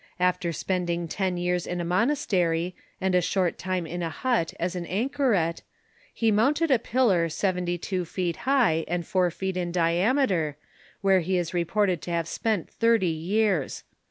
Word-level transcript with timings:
After 0.19 0.51
spending 0.51 1.07
ten 1.07 1.37
years 1.37 1.67
in 1.67 1.79
a 1.79 1.85
monastery 1.85 2.73
and 2.99 3.13
a 3.13 3.21
short 3.21 3.59
time 3.59 3.85
in 3.85 4.01
a 4.01 4.09
hut 4.09 4.51
as 4.59 4.75
an 4.75 4.87
anchoret, 4.87 5.61
he 6.11 6.31
mounted 6.31 6.71
a 6.71 6.79
pillar 6.79 7.29
seventy 7.29 7.77
two 7.77 8.03
feet 8.03 8.37
high 8.37 8.83
and 8.87 9.05
four 9.05 9.29
feet 9.29 9.55
in 9.55 9.71
di 9.71 9.91
ameter, 9.91 10.57
Avhere 11.03 11.21
he 11.21 11.37
is 11.37 11.53
reported 11.53 12.01
to 12.01 12.09
have 12.09 12.27
spent 12.27 12.67
thirty 12.67 13.05
years. 13.05 13.83